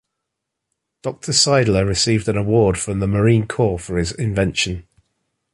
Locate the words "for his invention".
3.77-4.87